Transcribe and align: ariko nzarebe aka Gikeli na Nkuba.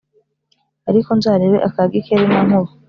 ariko 0.89 1.09
nzarebe 1.17 1.57
aka 1.67 1.81
Gikeli 1.91 2.25
na 2.31 2.39
Nkuba. 2.47 2.71